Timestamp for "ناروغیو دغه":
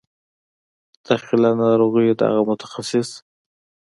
1.61-2.41